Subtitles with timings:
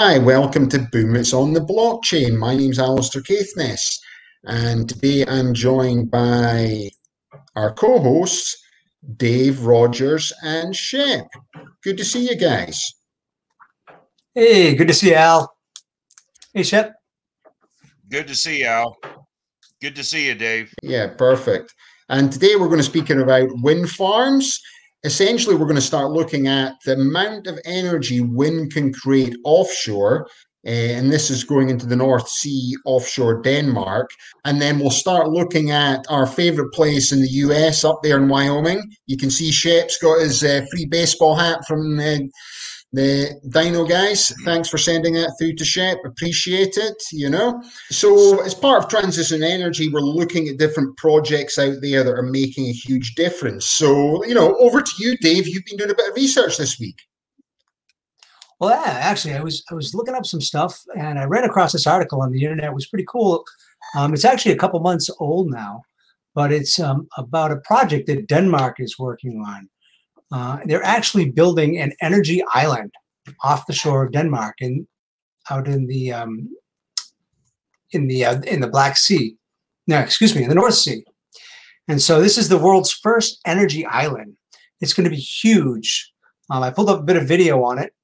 [0.00, 2.38] Hi, welcome to Boom It's on the Blockchain.
[2.38, 3.98] My name's Alistair Caithness,
[4.44, 6.88] and today I'm joined by
[7.56, 8.56] our co hosts,
[9.16, 11.26] Dave Rogers and Shep.
[11.82, 12.80] Good to see you guys.
[14.36, 15.52] Hey, good to see you, Al.
[16.54, 16.94] Hey, Shep.
[18.08, 18.96] Good to see you, Al.
[19.82, 20.72] Good to see you, Dave.
[20.80, 21.74] Yeah, perfect.
[22.08, 24.60] And today we're going to speak about wind farms.
[25.04, 30.28] Essentially, we're going to start looking at the amount of energy wind can create offshore.
[30.64, 34.10] And this is going into the North Sea offshore Denmark.
[34.44, 38.28] And then we'll start looking at our favorite place in the US up there in
[38.28, 38.82] Wyoming.
[39.06, 42.16] You can see Shep's got his uh, free baseball hat from uh,
[42.92, 45.98] the Dino guys, thanks for sending that through to Shep.
[46.06, 47.62] Appreciate it, you know.
[47.90, 52.22] So, as part of Transition Energy, we're looking at different projects out there that are
[52.22, 53.66] making a huge difference.
[53.66, 55.46] So, you know, over to you, Dave.
[55.46, 56.98] You've been doing a bit of research this week.
[58.58, 61.72] Well, yeah, actually, I was I was looking up some stuff, and I ran across
[61.72, 62.70] this article on the internet.
[62.70, 63.44] It was pretty cool.
[63.96, 65.82] Um, it's actually a couple months old now,
[66.34, 69.68] but it's um, about a project that Denmark is working on.
[70.30, 72.92] Uh, they're actually building an energy island
[73.42, 74.86] off the shore of Denmark and
[75.50, 76.50] out in the um,
[77.92, 79.36] in the uh, in the Black Sea.
[79.86, 81.04] No, excuse me, in the North Sea.
[81.88, 84.36] And so this is the world's first energy island.
[84.80, 86.12] It's going to be huge.
[86.50, 87.94] Um, I pulled up a bit of video on it,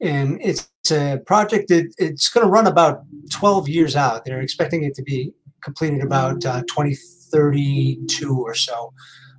[0.00, 4.24] and it's, it's a project that it's going to run about 12 years out.
[4.24, 8.92] They're expecting it to be completed about uh, 2032 or so.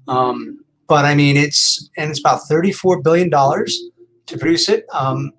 [0.07, 0.59] Um,
[0.91, 3.81] but I mean, it's and it's about thirty-four billion dollars
[4.25, 4.83] to produce it.
[4.91, 5.31] Um,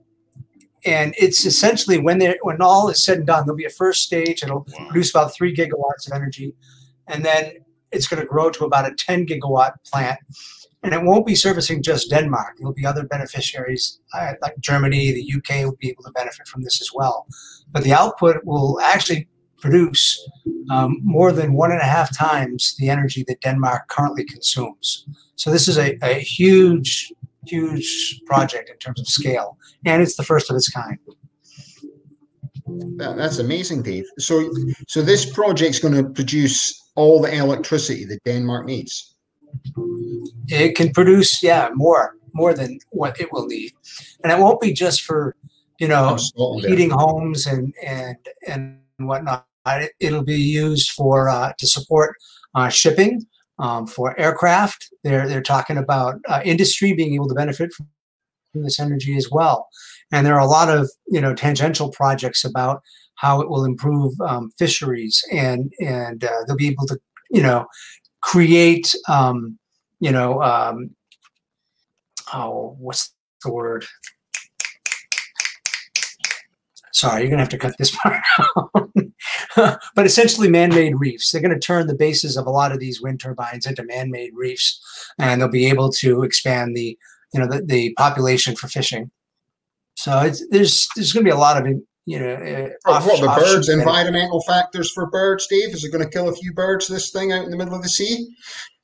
[0.86, 4.02] and it's essentially when they when all is said and done, there'll be a first
[4.02, 4.42] stage.
[4.42, 4.86] It'll wow.
[4.86, 6.54] produce about three gigawatts of energy,
[7.06, 7.52] and then
[7.90, 10.18] it's going to grow to about a 10 gigawatt plant.
[10.82, 12.54] And it won't be servicing just Denmark.
[12.56, 16.62] There'll be other beneficiaries uh, like Germany, the UK will be able to benefit from
[16.62, 17.26] this as well.
[17.70, 19.28] But the output will actually
[19.62, 20.04] produce
[20.70, 25.06] um, more than one and a half times the energy that Denmark currently consumes.
[25.36, 27.12] So this is a, a huge,
[27.46, 29.56] huge project in terms of scale,
[29.86, 30.98] and it's the first of its kind.
[32.96, 34.04] That's amazing, Dave.
[34.18, 34.50] So,
[34.88, 39.14] so this project's going to produce all the electricity that Denmark needs.
[40.48, 43.72] It can produce, yeah, more, more than what it will need,
[44.22, 45.36] and it won't be just for,
[45.78, 46.16] you know,
[46.60, 48.16] heating homes and and
[48.48, 49.46] and whatnot.
[50.00, 52.16] It'll be used for uh, to support
[52.54, 53.26] uh, shipping
[53.58, 54.88] um, for aircraft.
[55.04, 57.88] They're they're talking about uh, industry being able to benefit from
[58.54, 59.68] this energy as well.
[60.10, 62.82] And there are a lot of you know tangential projects about
[63.16, 66.98] how it will improve um, fisheries and and uh, they'll be able to
[67.30, 67.66] you know
[68.20, 69.58] create um,
[70.00, 70.90] you know um,
[72.32, 73.86] oh what's the word
[76.92, 78.82] sorry you're gonna have to cut this part out
[79.56, 81.30] but essentially man-made reefs.
[81.30, 84.32] They're going to turn the bases of a lot of these wind turbines into man-made
[84.34, 84.80] reefs,
[85.18, 86.98] and they'll be able to expand the
[87.32, 89.10] you know the, the population for fishing.
[89.96, 91.66] So it's, there's there's going to be a lot of
[92.04, 92.34] you know
[92.86, 95.74] uh, off, what the birds environmental factors for birds, Dave?
[95.74, 96.88] Is it going to kill a few birds?
[96.88, 98.28] This thing out in the middle of the sea,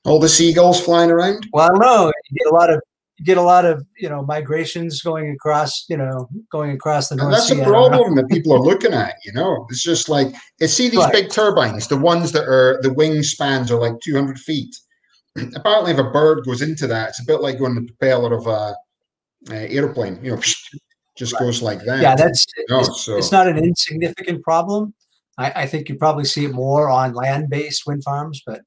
[0.05, 1.47] all the seagulls flying around.
[1.53, 2.13] Well, I don't know.
[2.31, 2.81] You get a lot of
[3.25, 7.27] get a lot of you know migrations going across you know going across the North
[7.27, 10.29] and that's sea, a problem that people are looking at you know it's just like
[10.61, 11.13] you see these right.
[11.13, 14.75] big turbines the ones that are the wingspans are like 200 feet
[15.57, 18.47] apparently if a bird goes into that it's a bit like going the propeller of
[18.47, 18.75] a,
[19.53, 20.41] a airplane you know
[21.17, 21.41] just right.
[21.41, 23.17] goes like that yeah that's you know, it's, so.
[23.17, 24.95] it's, not an insignificant problem
[25.37, 28.63] I, I, think you probably see it more on land-based wind farms but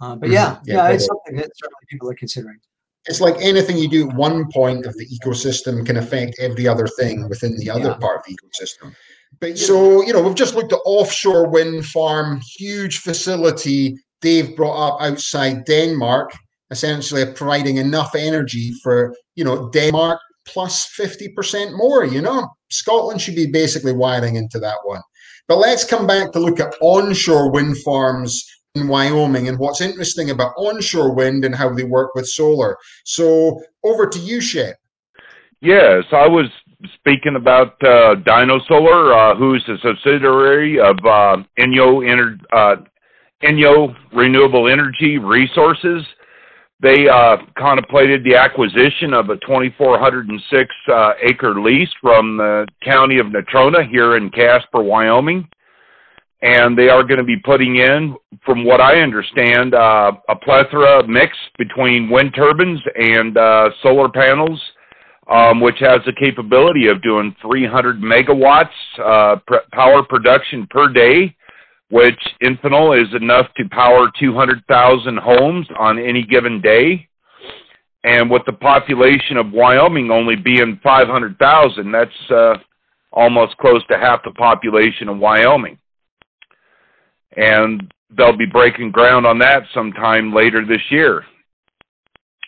[0.00, 0.62] uh, but yeah, mm-hmm.
[0.66, 2.58] yeah, yeah it's something that certainly people are considering
[3.06, 6.86] it's like anything you do at one point of the ecosystem can affect every other
[6.86, 7.94] thing within the other yeah.
[7.94, 8.94] part of the ecosystem.
[9.40, 14.88] But so, you know, we've just looked at offshore wind farm, huge facility Dave brought
[14.88, 16.32] up outside Denmark,
[16.70, 22.48] essentially providing enough energy for, you know, Denmark plus 50% more, you know.
[22.70, 25.02] Scotland should be basically wiring into that one.
[25.46, 28.42] But let's come back to look at onshore wind farms
[28.74, 32.76] in Wyoming and what's interesting about onshore wind and how they work with solar.
[33.04, 34.76] So over to you, Shep.
[35.60, 36.46] Yes, I was
[36.94, 42.76] speaking about uh, Dino Solar, uh, who's a subsidiary of uh, Enyo, Ener- uh,
[44.12, 46.04] Renewable Energy Resources.
[46.80, 53.26] They uh, contemplated the acquisition of a 2,406 uh, acre lease from the county of
[53.28, 55.48] Natrona here in Casper, Wyoming
[56.44, 58.14] and they are going to be putting in,
[58.44, 64.60] from what I understand, uh, a plethora mix between wind turbines and uh, solar panels
[65.30, 68.68] um, which has the capability of doing 300 megawatts
[69.02, 71.34] uh, pr- power production per day,
[71.90, 77.08] which Infinal is enough to power 200,000 homes on any given day.
[78.04, 82.54] And with the population of Wyoming only being 500,000, that's uh,
[83.12, 85.78] almost close to half the population of Wyoming.
[87.36, 91.24] And they'll be breaking ground on that sometime later this year.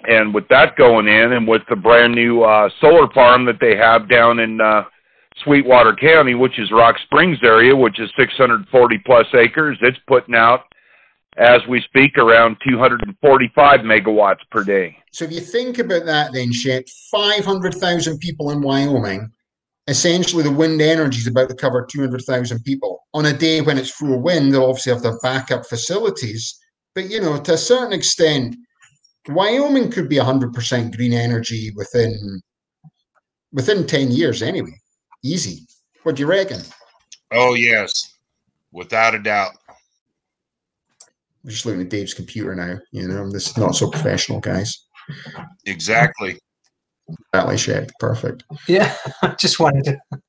[0.09, 3.77] And with that going in, and with the brand new uh, solar farm that they
[3.77, 4.83] have down in uh,
[5.43, 10.65] Sweetwater County, which is Rock Springs area, which is 640 plus acres, it's putting out,
[11.37, 14.97] as we speak, around 245 megawatts per day.
[15.13, 19.33] So if you think about that, then shit, 500,000 people in Wyoming.
[19.89, 23.91] Essentially, the wind energy is about to cover 200,000 people on a day when it's
[23.91, 24.53] full wind.
[24.53, 26.59] They'll obviously have to backup facilities,
[26.95, 28.57] but you know, to a certain extent,
[29.29, 32.41] Wyoming could be 100% green energy within
[33.53, 34.75] within 10 years anyway.
[35.23, 35.67] Easy.
[36.03, 36.61] What do you reckon?
[37.33, 38.15] Oh yes,
[38.73, 39.53] without a doubt.
[41.45, 42.79] I'm just looking at Dave's computer now.
[42.93, 44.87] You know, this is not so professional, guys.
[45.65, 46.39] Exactly.
[47.33, 48.45] Valley Shed, perfect.
[48.69, 50.21] Yeah, I just wanted to.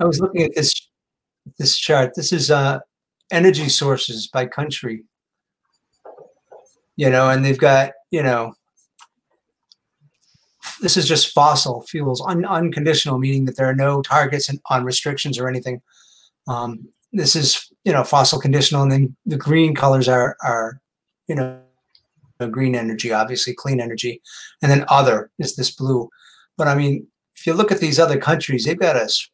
[0.00, 0.74] I was looking at this
[1.58, 2.14] this chart.
[2.14, 2.80] This is uh,
[3.30, 5.04] energy sources by country.
[6.96, 8.54] You know, and they've got you know.
[10.80, 14.84] This is just fossil fuels, un- unconditional, meaning that there are no targets and on
[14.84, 15.82] restrictions or anything.
[16.46, 20.80] Um, this is you know fossil conditional, and then the green colors are are
[21.26, 21.60] you know
[22.46, 24.22] green energy, obviously clean energy,
[24.62, 26.08] and then other is this blue.
[26.56, 27.06] But I mean,
[27.36, 29.28] if you look at these other countries, they've got us,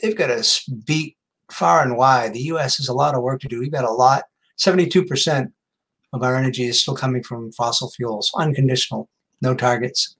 [0.00, 1.16] they've got us beat
[1.50, 2.32] far and wide.
[2.32, 2.78] The U.S.
[2.78, 3.60] has a lot of work to do.
[3.60, 4.24] We've got a lot.
[4.56, 5.52] Seventy-two percent
[6.12, 9.08] of our energy is still coming from fossil fuels, unconditional,
[9.42, 10.16] no targets.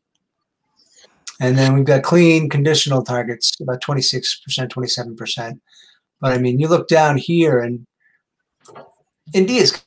[1.40, 5.60] And then we've got clean, conditional targets, about twenty-six percent, twenty-seven percent.
[6.20, 7.86] But I mean, you look down here, and
[9.32, 9.83] India's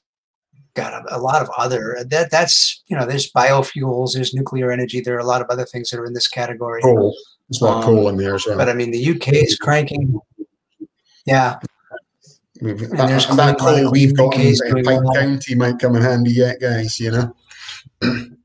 [0.77, 5.01] got a, a, lot of other that that's you know there's biofuels there's nuclear energy
[5.01, 6.81] there are a lot of other things that are in this category.
[6.81, 7.13] Coal.
[7.49, 8.57] It's not um, coal in there as well.
[8.57, 10.19] but i mean the uk is cranking.
[11.25, 11.59] Yeah.
[12.61, 16.31] We've, and that, there's that coal we've got in Pike County might come in handy
[16.31, 17.35] yet guys you know?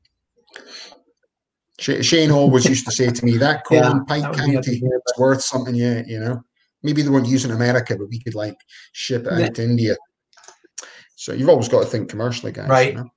[1.79, 5.41] Shane always used to say to me that coal yeah, in Pike County is worth
[5.43, 6.43] something yet you know?
[6.81, 8.57] Maybe they weren't using America but we could like
[8.91, 9.49] ship it out yeah.
[9.49, 9.95] to India
[11.23, 12.67] so you've always got to think commercially, guys.
[12.67, 12.91] Right.
[12.91, 13.09] You know?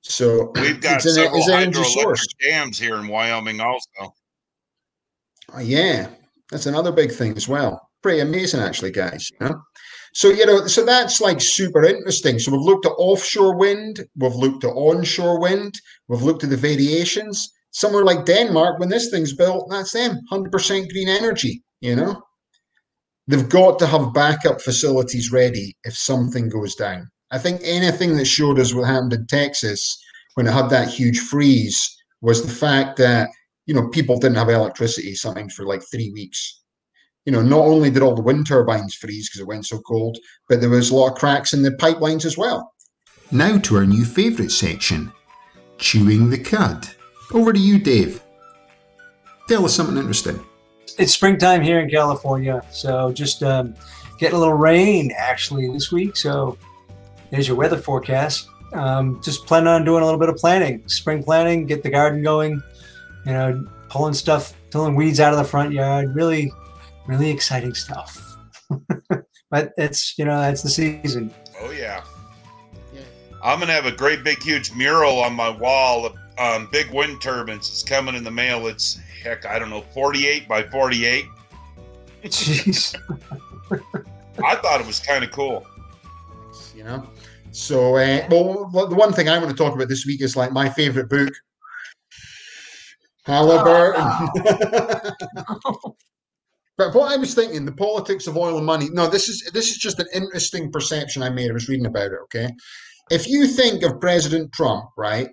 [0.00, 4.12] So we've got it's several an, hydroelectric dams here in Wyoming, also.
[5.54, 6.08] Uh, yeah,
[6.50, 7.88] that's another big thing as well.
[8.02, 9.30] Pretty amazing, actually, guys.
[9.30, 9.62] You know.
[10.12, 12.40] So you know, so that's like super interesting.
[12.40, 15.72] So we've looked at offshore wind, we've looked at onshore wind,
[16.08, 17.48] we've looked at the variations.
[17.70, 21.62] Somewhere like Denmark, when this thing's built, that's them, hundred percent green energy.
[21.80, 22.22] You know,
[23.28, 27.08] they've got to have backup facilities ready if something goes down.
[27.30, 29.98] I think anything that showed us what happened in Texas
[30.34, 33.28] when it had that huge freeze was the fact that
[33.66, 36.62] you know people didn't have electricity sometimes for like three weeks.
[37.26, 40.18] You know, not only did all the wind turbines freeze because it went so cold,
[40.48, 42.72] but there was a lot of cracks in the pipelines as well.
[43.30, 45.12] Now to our new favourite section,
[45.78, 46.88] chewing the cud.
[47.32, 48.22] Over to you, Dave.
[49.48, 50.44] Tell us something interesting.
[50.98, 53.74] It's springtime here in California, so just um,
[54.18, 56.16] getting a little rain actually this week.
[56.16, 56.58] So
[57.30, 58.48] there's your weather forecast.
[58.72, 62.22] Um, just planning on doing a little bit of planting, spring planting, get the garden
[62.22, 62.62] going.
[63.26, 66.14] You know, pulling stuff, pulling weeds out of the front yard.
[66.14, 66.52] Really,
[67.06, 68.36] really exciting stuff.
[69.50, 71.32] but it's you know that's the season.
[71.60, 72.02] Oh yeah.
[72.94, 73.00] yeah.
[73.42, 77.20] I'm gonna have a great big huge mural on my wall of um, big wind
[77.20, 77.68] turbines.
[77.68, 78.66] It's coming in the mail.
[78.66, 81.26] It's heck, I don't know, 48 by 48.
[82.24, 82.94] Jeez.
[84.44, 85.66] I thought it was kind of cool.
[86.74, 87.06] You know,
[87.52, 90.52] so, uh, well, the one thing I want to talk about this week is like
[90.52, 91.32] my favorite book,
[93.24, 94.02] Halliburton.
[94.02, 95.96] Oh,
[96.78, 98.88] but what I was thinking, the politics of oil and money.
[98.92, 101.50] No, this is this is just an interesting perception I made.
[101.50, 102.18] I was reading about it.
[102.24, 102.50] Okay,
[103.10, 105.28] if you think of President Trump, right?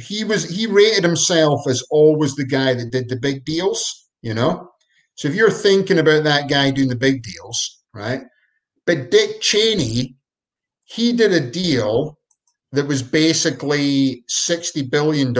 [0.00, 4.08] He was he rated himself as always the guy that did the big deals.
[4.22, 4.70] You know,
[5.16, 8.22] so if you're thinking about that guy doing the big deals, right?
[8.86, 10.16] But Dick Cheney
[10.92, 12.18] he did a deal
[12.72, 15.34] that was basically $60 billion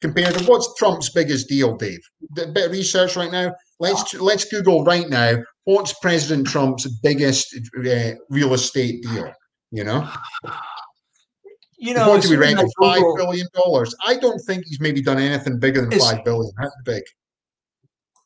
[0.00, 2.00] compared to what's Trump's biggest deal, Dave?
[2.38, 3.54] A bit of research right now.
[3.80, 5.36] Let's let's Google right now.
[5.64, 9.32] What's President Trump's biggest uh, real estate deal?
[9.70, 10.10] You know,
[11.78, 12.68] you know, what do we reckon?
[12.80, 13.94] Five billion dollars.
[14.04, 16.52] I don't think he's maybe done anything bigger than five billion.
[16.60, 17.02] That's big.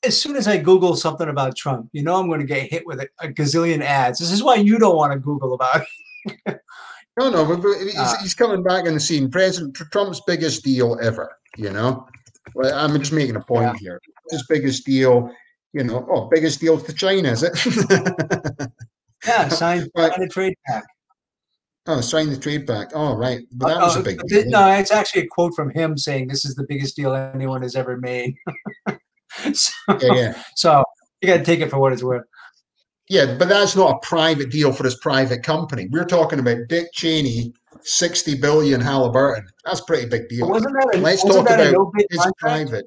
[0.05, 2.87] as soon as I Google something about Trump, you know I'm going to get hit
[2.87, 4.19] with a, a gazillion ads.
[4.19, 5.83] This is why you don't want to Google about.
[7.19, 7.45] No, no,
[7.79, 9.31] he's, Uh, he's coming back on the scene.
[9.31, 11.37] President Trump's biggest deal ever.
[11.59, 12.07] You know,
[12.65, 14.01] I'm just making a point here.
[14.31, 15.31] His biggest deal.
[15.75, 17.53] You know, oh, biggest deal to China, is it?
[19.27, 20.13] Yeah, sign, Right.
[20.19, 20.87] a trade pact.
[21.87, 22.93] oh, sign the trade pact.
[22.95, 23.41] Oh, right.
[23.53, 24.49] But that Uh, was a uh, big deal.
[24.49, 27.77] No, it's actually a quote from him saying this is the biggest deal anyone has
[27.77, 28.35] ever made.
[29.53, 30.43] so, Yeah, yeah.
[30.57, 30.83] so
[31.21, 32.25] you got to take it for what it's worth.
[33.09, 35.89] Yeah, but that's not a private deal for his private company.
[35.91, 39.47] We're talking about Dick Cheney, 60 billion Halliburton.
[39.65, 40.49] That's a pretty big deal.
[40.49, 42.39] Wasn't that a, Let's wasn't talk that about no his contract?
[42.39, 42.87] private.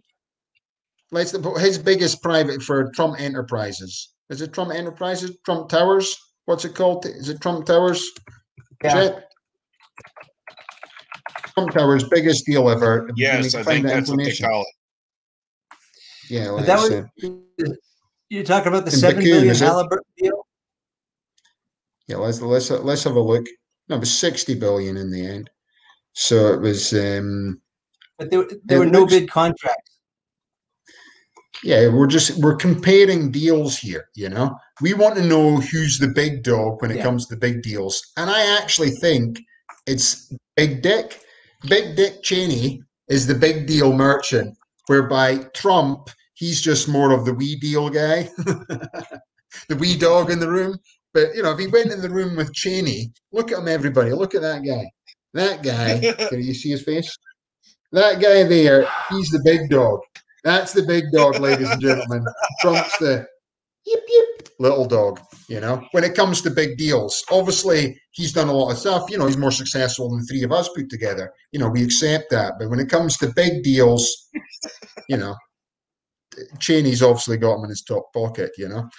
[1.11, 4.13] Let's his biggest private for Trump Enterprises.
[4.29, 5.37] Is it Trump Enterprises?
[5.45, 6.17] Trump Towers?
[6.45, 7.05] What's it called?
[7.05, 8.09] Is it Trump Towers?
[8.83, 8.93] Yeah.
[8.93, 9.29] Chet?
[11.53, 13.09] Trump Towers, biggest deal ever.
[13.15, 14.49] Yes, I think that's what they information.
[14.49, 14.67] call it.
[16.29, 17.07] Yeah, But that let's,
[17.59, 17.77] was-
[18.29, 19.65] You're talking about the In seven Baku, billion is it?
[19.65, 20.47] Halliburton deal?
[22.07, 22.17] yeah.
[22.17, 23.45] Let's let's let's have a look.
[23.87, 25.49] No, it was sixty billion in the end.
[26.13, 26.93] So it was.
[26.93, 27.61] um
[28.17, 29.91] But there, there were no looks- bid contracts.
[31.63, 34.55] Yeah, we're just we're comparing deals here, you know.
[34.81, 37.03] We want to know who's the big dog when it Yeah.
[37.03, 38.01] comes to the big deals.
[38.17, 39.39] And I actually think
[39.87, 41.21] it's Big Dick.
[41.67, 44.55] Big Dick Cheney is the big deal merchant,
[44.87, 48.29] whereby Trump, he's just more of the wee deal guy.
[49.69, 50.77] the wee dog in the room.
[51.13, 54.11] But you know, if he went in the room with Cheney, look at him everybody,
[54.11, 54.85] look at that guy.
[55.33, 57.17] That guy, can you see his face?
[57.91, 59.99] That guy there, he's the big dog.
[60.43, 62.25] That's the big dog, ladies and gentlemen.
[62.61, 63.25] Trump's the
[63.85, 65.85] yip yip little dog, you know.
[65.91, 69.09] When it comes to big deals, obviously he's done a lot of stuff.
[69.09, 71.33] You know, he's more successful than the three of us put together.
[71.51, 72.53] You know, we accept that.
[72.59, 74.29] But when it comes to big deals,
[75.09, 75.35] you know,
[76.59, 78.89] Cheney's obviously got him in his top pocket, you know.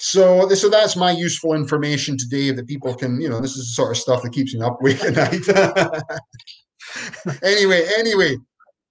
[0.00, 3.72] So, so that's my useful information today that people can, you know, this is the
[3.72, 5.42] sort of stuff that keeps me up awake at night.
[7.42, 8.36] anyway, anyway,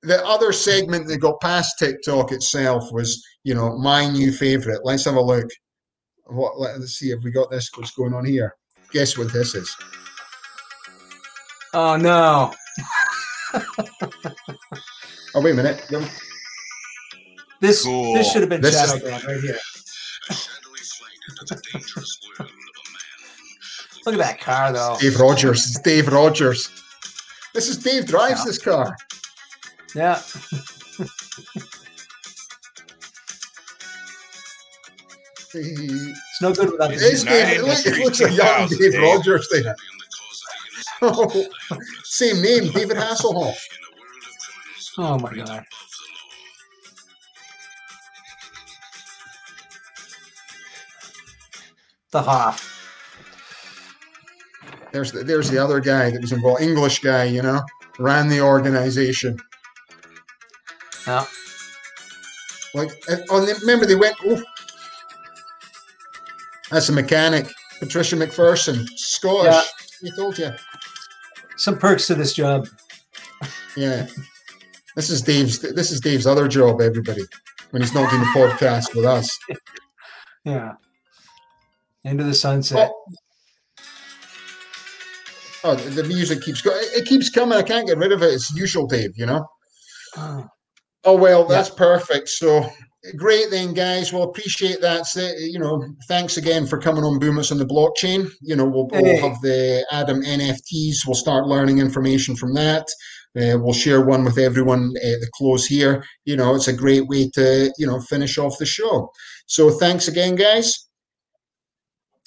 [0.04, 4.82] the other segment that got past TikTok itself was, you know, my new favorite.
[4.84, 5.48] Let's have a look.
[6.26, 6.60] What?
[6.60, 7.70] Let's see if we got this.
[7.76, 8.54] What's going on here?
[8.92, 9.74] Guess what this is?
[11.74, 12.54] Oh no!
[15.36, 16.20] Oh, wait a minute.
[17.60, 18.14] This Cool.
[18.14, 19.58] this should have been This is- Shadow Man right here.
[24.06, 24.98] Look at that car though.
[25.00, 25.66] Dave Rogers.
[25.66, 26.70] It's Dave Rogers.
[27.54, 28.96] This is Dave drives this car.
[29.96, 30.22] Yeah.
[35.54, 37.30] It's no good without the It's music.
[37.30, 39.02] Dave, look, it looks like young 2000, Dave Dave.
[39.02, 39.76] Rogers there.
[41.02, 41.46] Oh,
[42.04, 43.58] same name, David Hasselhoff.
[44.98, 45.64] Oh my god.
[52.18, 52.74] The Hoff.
[54.92, 57.62] There's the, there's the other guy that was involved, English guy, you know,
[58.00, 59.38] ran the organization.
[61.06, 61.26] Yeah.
[62.74, 64.16] Like, uh, oh, and remember they went.
[64.26, 64.42] Oh,
[66.72, 69.72] that's a mechanic, Patricia McPherson, Scottish.
[70.02, 70.10] Yeah.
[70.12, 70.50] I told you.
[71.58, 72.68] Some perks to this job.
[73.76, 74.08] Yeah.
[74.96, 75.60] This is Dave's.
[75.60, 76.82] This is Dave's other job.
[76.82, 77.22] Everybody,
[77.70, 79.38] when he's not doing the podcast with us.
[80.46, 80.76] Yeah.
[82.08, 82.90] Into the sunset.
[85.64, 86.78] Oh, oh, the the music keeps going.
[86.96, 87.58] It keeps coming.
[87.58, 88.34] I can't get rid of it.
[88.34, 89.12] It's usual, Dave.
[89.16, 89.46] You know.
[90.16, 90.48] Oh.
[91.04, 91.58] Oh well, Yeah.
[91.58, 92.30] that's perfect.
[92.30, 92.70] So
[93.18, 94.12] great then, guys.
[94.14, 95.06] Well, appreciate that.
[95.40, 98.30] You know, thanks again for coming on Boom It's on the blockchain.
[98.42, 101.06] You know, we'll, we'll have the Adam NFTs.
[101.06, 102.88] We'll start learning information from that.
[103.38, 106.04] Uh, we'll share one with everyone at the close here.
[106.26, 109.10] You know, it's a great way to you know finish off the show.
[109.46, 110.87] So thanks again, guys.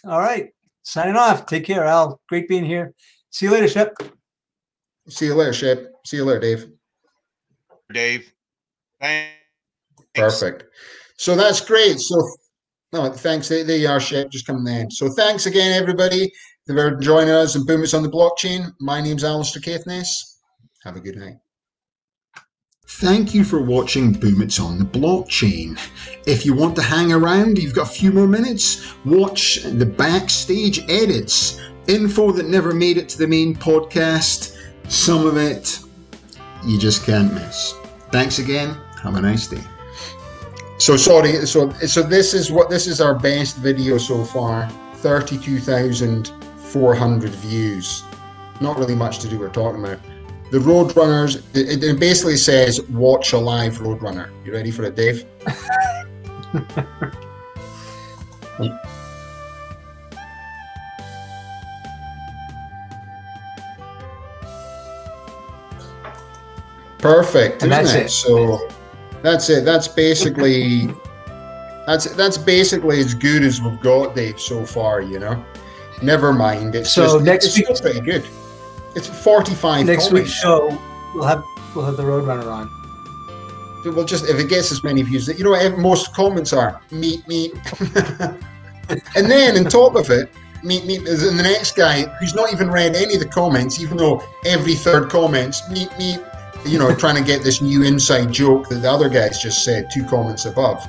[0.05, 0.51] All right.
[0.83, 1.47] Signing off.
[1.47, 2.21] Take care, Al.
[2.29, 2.95] Great being here.
[3.31, 3.95] See you later, Shep.
[5.09, 5.93] See you later, Shep.
[6.05, 6.71] See you later, Dave.
[7.93, 8.33] Dave.
[9.01, 9.31] Thanks.
[10.15, 10.65] Perfect.
[11.17, 12.01] So that's great.
[12.01, 12.17] So
[12.93, 13.49] no, thanks.
[13.49, 14.91] There there you are, Shep, just coming in.
[14.91, 16.33] So thanks again, everybody,
[16.67, 18.73] for joining us and Boom It's on the Blockchain.
[18.81, 20.39] My name's Alistair Caithness.
[20.85, 21.37] Have a good night.
[22.99, 25.79] Thank you for watching Boom It's on the Blockchain.
[26.27, 30.81] If you want to hang around, you've got a few more minutes, watch the backstage
[30.91, 35.79] edits, info that never made it to the main podcast, some of it
[36.67, 37.75] you just can't miss.
[38.11, 38.77] Thanks again.
[39.03, 39.63] Have a nice day.
[40.79, 41.47] So sorry.
[41.47, 44.69] So so this is what this is our best video so far.
[44.97, 48.03] Thirty-two thousand four hundred views.
[48.61, 49.39] Not really much to do.
[49.39, 50.01] We're talking about
[50.51, 51.43] the Roadrunners.
[51.55, 54.31] It, it basically says watch a live Roadrunner.
[54.45, 55.25] You ready for it, Dave?
[66.99, 68.07] Perfect, And isn't that's it?
[68.07, 68.11] it.
[68.11, 68.69] So
[69.23, 69.65] that's it.
[69.65, 70.89] That's basically
[71.87, 75.01] that's that's basically as good as we've got, Dave, so far.
[75.01, 75.45] You know.
[76.03, 76.75] Never mind.
[76.75, 78.25] It's So just, next it's week- pretty good.
[78.95, 79.87] It's forty-five.
[79.87, 80.13] Next comments.
[80.13, 80.79] week's show,
[81.15, 81.45] we'll have
[81.75, 82.71] we'll have the Roadrunner on.
[83.85, 86.81] Well, just if it gets as many views, that you know, what most comments are
[86.91, 87.55] meet meet,
[89.17, 90.31] and then on top of it,
[90.63, 91.03] meet meat.
[91.03, 94.75] is the next guy who's not even read any of the comments, even though every
[94.75, 96.21] third comments meet meet.
[96.67, 99.89] You know, trying to get this new inside joke that the other guys just said
[99.91, 100.87] two comments above.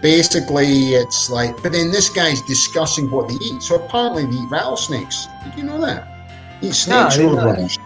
[0.00, 3.60] Basically, it's like, but then this guy's discussing what they eat.
[3.62, 5.26] So apparently, they eat rattlesnakes.
[5.42, 6.17] Did you know that?
[6.60, 7.58] Eat No, I snakes, didn't know that.
[7.58, 7.78] roadrunners.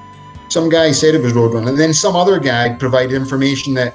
[0.52, 1.68] Some guy said it was roadrunner.
[1.68, 3.94] And then some other guy provided information that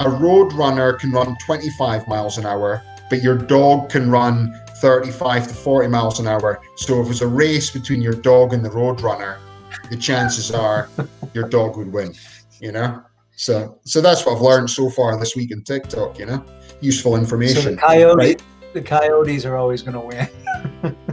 [0.00, 5.48] a road runner can run 25 miles an hour, but your dog can run 35
[5.48, 6.60] to 40 miles an hour.
[6.76, 9.38] So if it's a race between your dog and the road runner,
[9.90, 10.88] the chances are
[11.34, 12.14] your dog would win.
[12.60, 13.02] You know,
[13.36, 16.18] so so that's what I've learned so far this week in TikTok.
[16.18, 16.44] You know,
[16.80, 17.74] useful So information.
[17.74, 18.42] the coyote, right?
[18.74, 20.96] the coyotes are always going to win.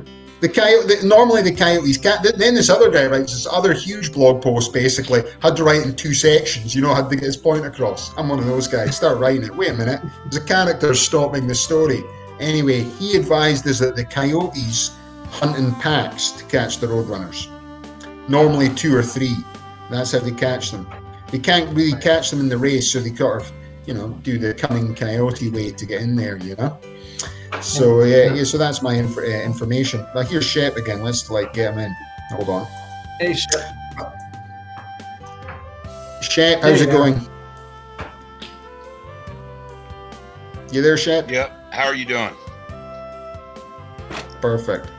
[0.44, 0.88] The coyote.
[0.88, 1.98] The, normally the coyotes.
[1.98, 4.74] Ca- th- then this other guy writes this other huge blog post.
[4.74, 6.76] Basically, had to write in two sections.
[6.76, 8.12] You know, had to get his point across.
[8.18, 8.98] I'm one of those guys.
[8.98, 9.56] Start writing it.
[9.56, 10.02] Wait a minute.
[10.24, 12.04] There's a character stopping the story.
[12.42, 14.92] Anyway, he advised us that the coyotes
[15.30, 17.48] hunt in packs to catch the roadrunners.
[18.28, 19.38] Normally two or three.
[19.90, 20.86] That's how they catch them.
[21.32, 23.50] They can't really catch them in the race, so they kind of,
[23.86, 26.36] you know, do the cunning coyote way to get in there.
[26.36, 26.78] You know.
[27.62, 30.06] So yeah, yeah so that's my inf- uh, information.
[30.16, 31.02] Like here's Shep again.
[31.04, 31.96] Let's like get him in.
[32.32, 32.68] Hold on,
[33.20, 33.76] Hey, Shep.
[36.22, 36.62] Shep.
[36.62, 36.98] How's you it go.
[36.98, 37.30] going?
[40.72, 41.30] You there, Shep?
[41.30, 41.52] Yep.
[41.72, 42.32] How are you doing?
[44.42, 44.90] Perfect.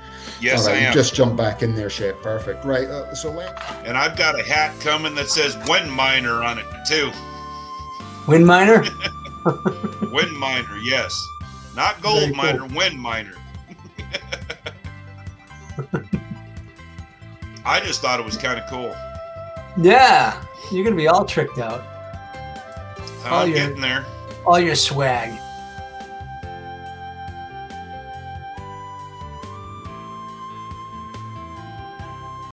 [0.41, 0.93] Yes, All I you am.
[0.93, 2.21] just jump back in there, Shep.
[2.23, 2.65] Perfect.
[2.65, 2.87] Right.
[2.87, 6.67] Uh, so let And I've got a hat coming that says Wind Miner on it
[6.87, 7.11] too.
[8.27, 8.83] Wind miner.
[10.13, 11.15] Wind Miner, yes.
[11.75, 12.37] Not Very Gold cool.
[12.37, 13.35] Miner, Wind Miner.
[17.65, 18.95] I just thought it was kind of cool.
[19.77, 21.83] Yeah, you're going to be all tricked out.
[23.25, 23.55] I'm yeah.
[23.55, 24.05] getting there.
[24.47, 25.41] All your swag.